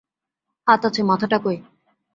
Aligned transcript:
হাত 0.67 0.81
আছে 0.85 1.01
মাথাটা 1.03 1.37
কই। 1.43 1.57